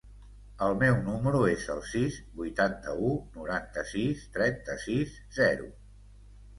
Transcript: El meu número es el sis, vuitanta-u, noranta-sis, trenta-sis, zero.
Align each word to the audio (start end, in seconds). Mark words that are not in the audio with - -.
El 0.67 0.77
meu 0.83 0.95
número 1.09 1.41
es 1.49 1.65
el 1.75 1.83
sis, 1.91 2.17
vuitanta-u, 2.41 3.13
noranta-sis, 3.39 4.27
trenta-sis, 4.41 5.19
zero. 5.41 5.75